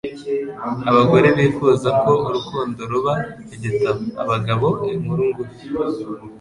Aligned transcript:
Abagore 0.89 1.27
bifuza 1.37 1.89
ko 2.01 2.11
urukundo 2.27 2.79
ruba 2.91 3.13
igitabo. 3.55 4.03
Abagabo, 4.23 4.67
inkuru 4.93 5.21
ngufi. 5.31 5.65